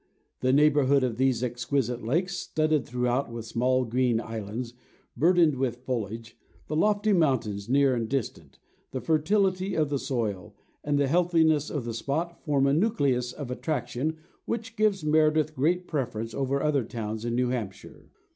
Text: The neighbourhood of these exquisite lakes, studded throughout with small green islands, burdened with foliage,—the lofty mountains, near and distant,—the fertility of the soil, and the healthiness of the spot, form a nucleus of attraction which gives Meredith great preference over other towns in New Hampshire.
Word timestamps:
The 0.39 0.51
neighbourhood 0.51 1.03
of 1.03 1.17
these 1.17 1.43
exquisite 1.43 2.03
lakes, 2.03 2.35
studded 2.35 2.87
throughout 2.87 3.31
with 3.31 3.45
small 3.45 3.85
green 3.85 4.19
islands, 4.19 4.73
burdened 5.15 5.53
with 5.57 5.83
foliage,—the 5.85 6.75
lofty 6.75 7.13
mountains, 7.13 7.69
near 7.69 7.93
and 7.93 8.09
distant,—the 8.09 8.99
fertility 9.01 9.75
of 9.75 9.89
the 9.89 9.99
soil, 9.99 10.55
and 10.83 10.97
the 10.97 11.05
healthiness 11.07 11.69
of 11.69 11.85
the 11.85 11.93
spot, 11.93 12.43
form 12.43 12.65
a 12.65 12.73
nucleus 12.73 13.31
of 13.31 13.51
attraction 13.51 14.17
which 14.45 14.75
gives 14.75 15.05
Meredith 15.05 15.53
great 15.55 15.87
preference 15.87 16.33
over 16.33 16.63
other 16.63 16.83
towns 16.83 17.23
in 17.23 17.35
New 17.35 17.49
Hampshire. 17.49 18.09